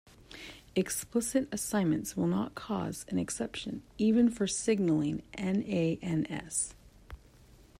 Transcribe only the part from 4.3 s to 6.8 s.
for signaling NaNs.